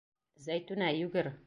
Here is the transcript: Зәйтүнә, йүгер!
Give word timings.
Зәйтүнә, 0.47 0.91
йүгер! 1.03 1.35